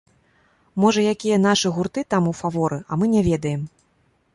Можа 0.83 1.03
якія 1.13 1.37
нашы 1.47 1.67
гурты 1.75 2.07
там 2.15 2.23
у 2.33 2.35
фаворы, 2.43 2.85
а 2.91 3.03
мы 3.03 3.15
не 3.17 3.21
ведаем? 3.33 3.61